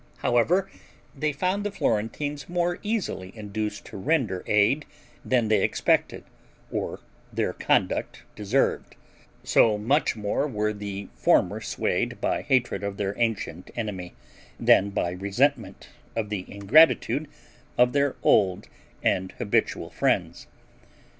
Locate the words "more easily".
2.49-3.31